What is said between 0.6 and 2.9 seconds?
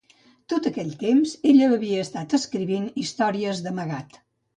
aquell temps, ella havia estat escrivint